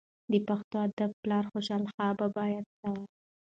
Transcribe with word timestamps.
د 0.31 0.33
پښتو 0.47 0.75
ادب 0.87 1.11
پلار 1.21 1.43
خوشحال 1.51 2.11
بابا 2.19 2.43
یاد 2.53 2.67
سوى. 2.79 3.01